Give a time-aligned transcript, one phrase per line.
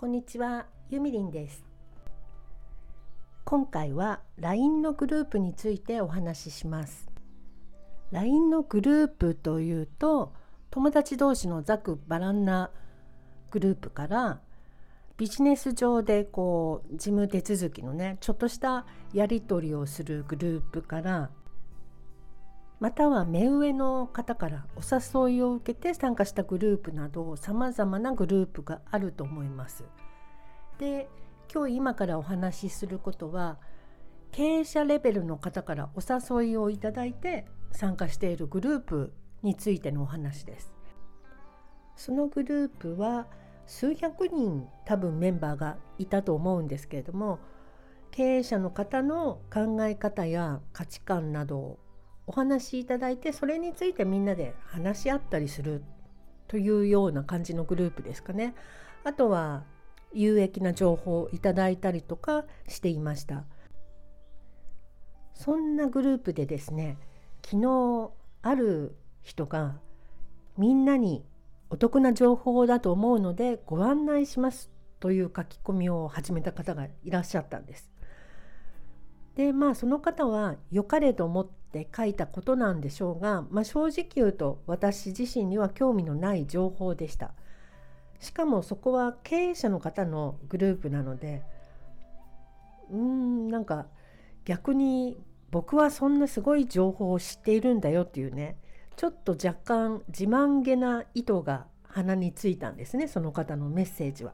[0.00, 1.64] こんにちは、ゆみりんです。
[3.44, 7.10] 今回は LINE のグループについてお話しします。
[8.12, 10.32] LINE のグループというと、
[10.70, 12.70] 友達同士のざくばらんな
[13.50, 14.40] グループから
[15.16, 21.30] ビジネス上でこう事務手続きのねちょっとしたやり取りをするグループから
[22.80, 29.84] または目上の方からお誘いを受けて参加したグループなどさまざまなグループがあると思います。
[30.78, 31.08] で
[31.52, 33.58] 今日今からお話しすることは
[34.30, 36.02] 経営者レベルの方からお
[36.40, 40.72] 誘いをいただいて参加しているグループについてのお話です。
[41.96, 43.26] そのグループは
[43.66, 47.40] 数百人多分メンバーがいたと思うんですけれども
[48.12, 51.78] 経営者の方の考え方や価値観などを
[52.28, 55.82] お話しいただいてそれについてみんなで話し合ったりする
[56.46, 58.54] というような感じのグループですかね。
[59.02, 59.64] あとは
[60.12, 63.44] 有益な情報をいただいたりとかしていました。
[65.32, 66.98] そんなグループでですね
[67.42, 68.10] 昨日
[68.42, 69.78] ある人が
[70.58, 71.24] みんなに
[71.70, 77.90] お得な情報だと思うのでご案内しますという書き込みを始めた方がいらっしゃったんです。
[79.34, 87.32] でまあその方は良かれと思って書いたことなんでしょうが、まあ、正直言うと私自身には興味のない情報でした
[88.20, 91.42] しかもそこは経営者の方のグループなので
[92.90, 93.86] うんなんか
[94.44, 95.18] 逆に
[95.50, 98.56] 僕はそんなすごい情報を知っているんだよっていうね
[98.96, 104.32] ちょっと若干自慢げな意図が鼻についたんですねその方のメッセージは。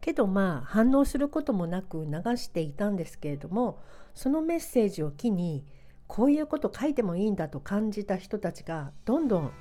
[0.00, 3.78] けどまあ反応することもなく流していたんですけれども
[4.14, 5.64] そのメッセージを機に
[6.10, 9.52] こういうこと書いてもいいんだと感じた人たちがどんどん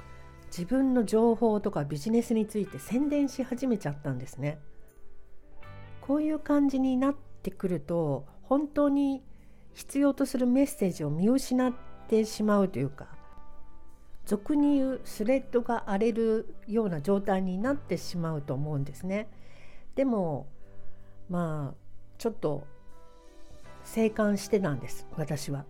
[0.47, 4.57] 自分の情報とかビジネスについて宣伝し始めちゃったんですね。
[6.01, 9.21] こういう感じになってくると本当に
[9.75, 11.71] 必要とするメッセージを見失っ
[12.07, 13.09] てしまうというか
[14.25, 19.29] 俗に言うスレッドが荒れるような状態になってしまうと思うんですね。
[19.93, 20.47] でも
[21.29, 21.77] まあ
[22.17, 22.65] ちょっと
[23.83, 25.63] 静観してたんです私は。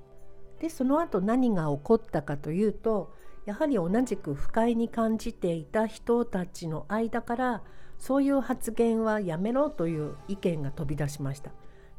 [0.59, 3.13] でその後何が起こったかというと
[3.45, 7.63] やはり同じく不快に感じていた人たちの間から
[7.97, 11.51] そういう発言はやめろという意見が飛び出しました。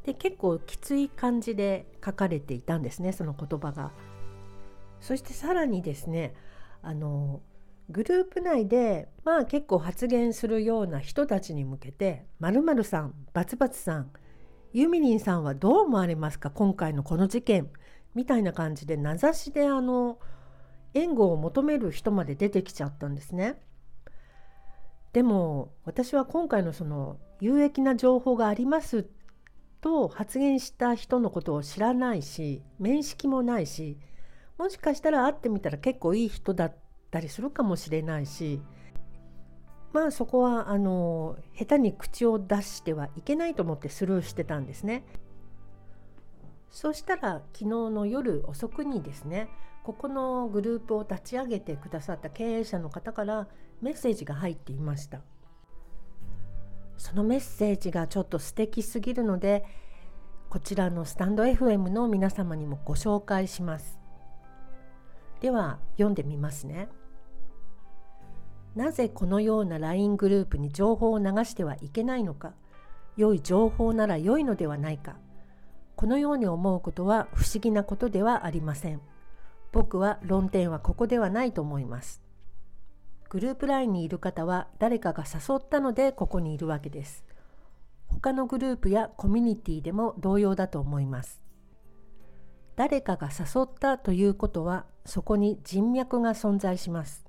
[0.03, 3.91] で結構きつい感じで書かれていたんですねその言葉が。
[4.99, 6.33] そしてさらにですね
[6.81, 7.41] あの
[7.89, 14.11] グループ内でまあ結構発言するような人たちに向けて「まるさんバツバツさん
[14.73, 17.69] ユミリンさんはどう思われますか今回のこの事件」
[18.15, 20.19] みたいな感じで名指しであの
[20.93, 23.61] 援護を求める人まで出てきちゃったんですね。
[25.13, 29.07] でも私は今回のその有益な情報があります
[29.81, 33.97] と発言した人のことを知らないし面識もないし
[34.57, 36.75] もしかしたら会ってみたら結構いい人だっ
[37.09, 38.61] たりするかもしれないし
[39.91, 45.03] まあそこはあの下手に口を出してはいけないと思ってスルーしてたんですね。
[46.81, 49.49] そしたら昨日の夜遅くにですね
[49.83, 53.47] ここのグループを立ち上げてくださった経営者の方から
[53.83, 55.21] メッセージが入っていました。
[56.97, 59.63] そのメッセージがちょっと素敵すぎるので
[60.49, 63.99] こちらのスタンド FM の皆様にもご紹介します。
[65.39, 66.89] では読んでみますね。
[68.73, 72.55] なぜこのような LINE グループに情報を流してはいけないのか、
[73.17, 75.17] 良い情報なら良いのではないか、
[76.01, 79.01] このように思うことは不思議なことではありません。
[79.71, 82.23] 僕は論点はここではないと思います。
[83.29, 87.23] グループ LINE にいる方は誰かが誘ったのでここにいるわけです。
[88.07, 91.39] 他のグループやコミュニティでも同様だと思います。
[92.75, 97.27] 誰かが誘ったということはそこに人脈が存在します。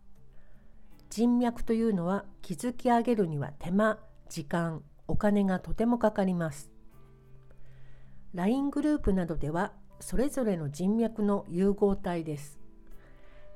[1.10, 3.98] 人脈というのは築き上げるには手間、
[4.30, 6.71] 時間、お金がとてもかかります。
[8.34, 12.58] LINE グループなどではそれぞれの人脈の融合体です。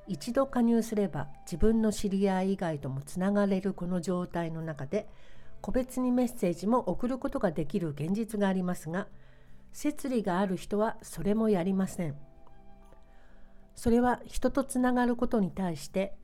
[0.06, 5.08] 一度加入すれば自分の知り合い以外ともつながれるこの状態の中で
[5.60, 9.08] 個別にメッセージも送ることができる現実がありますが
[9.72, 12.14] 摂理がある人はそれもやりません。
[13.74, 16.14] それは人とつながることに対して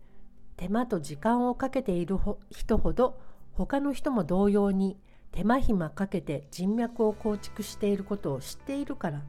[0.57, 2.19] 手間と時間をかけている
[2.51, 3.19] 人ほど
[3.53, 4.99] 他の人も同様に
[5.33, 9.23] 手間暇かけて人脈を構築していることを知っているから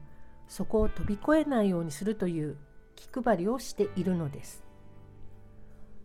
[0.46, 2.56] そこを飛び越えないようにするという
[2.94, 4.64] 気配りをしているのです。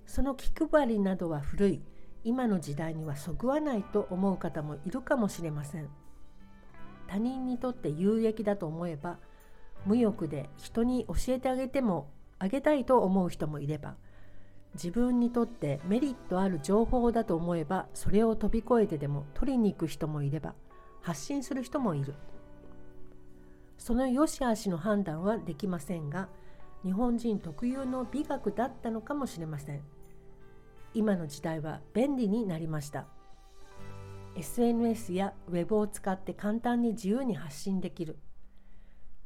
[0.10, 1.82] その気配りなどは古い
[2.24, 5.88] 今の時代にはそぐわないと思う方もいるかもしれません
[7.08, 9.20] 他人にとって有益だと思えば
[9.86, 12.10] 無欲で人に教えてあげても
[12.40, 13.98] あげたいと思う人もいれば
[14.76, 20.54] 自分にとってメリットある情報だと思えばそれを飛び越えてでも取りに行く人もいれば
[21.02, 22.14] 発信する人もいる。
[23.78, 26.28] その良し悪しの判断はできませんが
[26.84, 29.82] 日本人特有の美学だったのかもしれません。
[30.94, 33.08] 今の時代は便利になりました。
[34.36, 38.18] SNS や Web を使って簡単に自由に発信できる。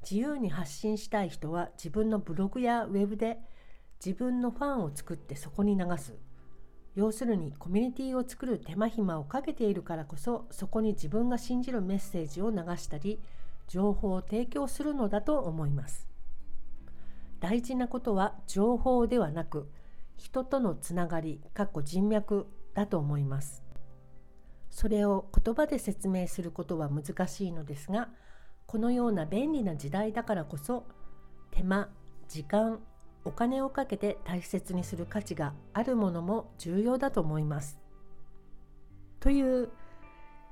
[0.01, 3.39] 自由に発信したい人は自分のブログや Web で
[4.03, 6.15] 自分のファンを作ってそこに流す。
[6.95, 13.19] 要するにコミュニティを作る手間暇をかけているからこそそこに自分が信じるメッセージを流したり
[13.67, 16.07] 情報を提供するのだと思います。
[17.39, 19.69] 大事なことは情報ではなく
[20.17, 23.63] 人とのつながりかっこ人脈だと思います。
[24.69, 28.09] それを言葉で説明することは難しいのですが
[28.65, 30.87] このような便利な時代だからこそ
[31.51, 31.89] 手間
[32.27, 32.81] 時間
[33.25, 37.79] お金をかけて大切にする価値があるものも重要だと思います。
[39.19, 39.69] という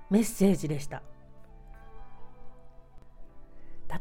[0.09, 1.03] メッセージでした。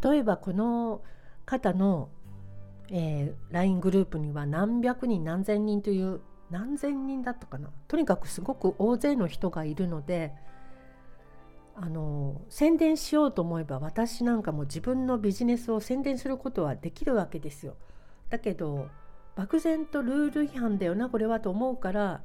[0.02, 1.02] 例えばこの
[1.44, 2.08] 方の、
[2.90, 6.20] えー、LINE グループには何百人何千人という
[6.50, 7.70] 何千人だったかな。
[7.88, 10.32] とにかくすごく大勢の人がいるので
[11.75, 17.76] あの宣伝しようと思えば私なんかも自分のビジネスを宣伝することはできるわけですよ。
[18.31, 18.88] だけど
[19.37, 22.23] 漠然とルール違反だよなこれはと思うから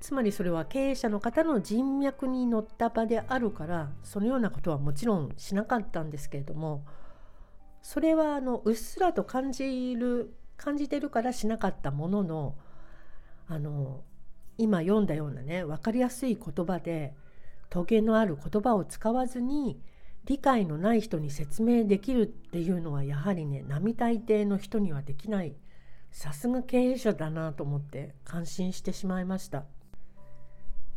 [0.00, 6.84] つまりそれは経営者の方の人脈に乗った場であるからそのようなことはもちろんしなかったんですけれども
[7.82, 12.54] それはあのうっすらと感じる感じてるからしなかったものの
[13.46, 14.02] あの
[14.56, 17.14] 今読んだようなね分かりやすい言葉で
[17.70, 19.80] トゲのある言葉を使わずに
[20.26, 25.54] 理解のない人に説明できるっていうのはやはりね並大抵の人にはできない
[26.10, 29.64] さすが経営者だなと思って感心してしまいました。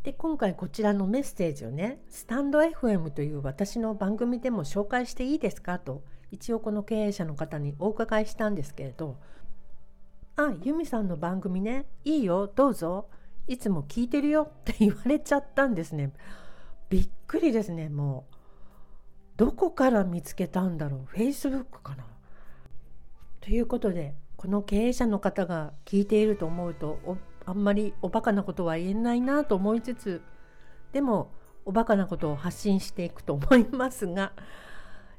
[0.03, 6.01] で今回こちらのメッセージをねスタンド FM という私の番組でも紹介していいですかと
[6.31, 9.17] 一応この経営者の方にお伺いしたんですけれど
[10.37, 13.09] 「あユミさんの番組ねいいよどうぞ
[13.47, 16.13] いつも聞いてるよ」って言われちゃったんですね。
[16.89, 18.36] びっくりですねもう
[19.37, 22.05] どこから見つけたんだろう？Facebook かな？
[23.39, 30.21] ということでこの経営者の方が聞いていると思うとあんまりおバカなことは言えないなと思いつつ
[30.91, 31.31] でも
[31.65, 34.33] おバカなことを発信していくと思いますが、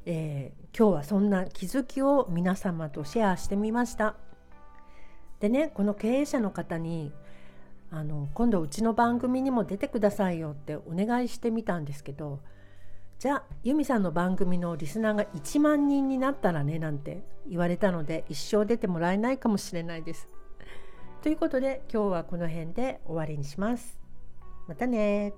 [0.05, 4.17] えー、今日はそんな気づきを皆様とシェアしてみました。
[5.41, 7.13] でねこの経営者の方に
[7.91, 12.41] あの今度うちの番組にも出てくださいよってお願いしてみたんですけど
[13.19, 20.29] じゃあ由美さんの番組のリスナーが1万人になったらねなんて言われたので一生出てもらえないかもしれないです。
[21.21, 23.99] ということで今日はこの辺で終わりにします。
[24.69, 25.33] またね